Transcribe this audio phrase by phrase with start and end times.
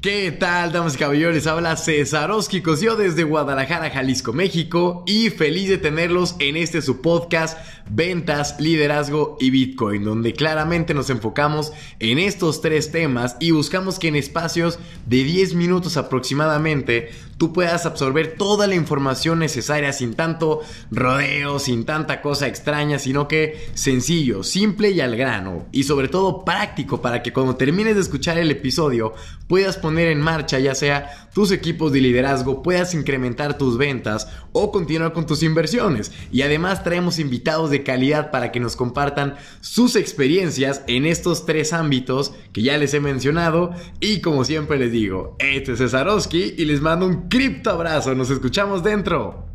[0.00, 1.46] ¿Qué tal, damas y caballeros?
[1.46, 7.58] Habla Cesarowski Cosio desde Guadalajara, Jalisco, México y feliz de tenerlos en este su podcast
[7.90, 14.08] Ventas, Liderazgo y Bitcoin, donde claramente nos enfocamos en estos tres temas y buscamos que
[14.08, 20.60] en espacios de 10 minutos aproximadamente tú puedas absorber toda la información necesaria sin tanto
[20.90, 26.44] rodeo, sin tanta cosa extraña, sino que sencillo, simple y al grano y sobre todo
[26.44, 29.14] práctico para que cuando termines de escuchar el episodio
[29.48, 35.12] puedas en marcha ya sea tus equipos de liderazgo, puedas incrementar tus ventas o continuar
[35.12, 36.12] con tus inversiones.
[36.32, 41.72] Y además traemos invitados de calidad para que nos compartan sus experiencias en estos tres
[41.72, 43.70] ámbitos que ya les he mencionado.
[44.00, 48.14] Y como siempre les digo, este es Cesarowski y les mando un cripto abrazo.
[48.14, 49.49] Nos escuchamos dentro.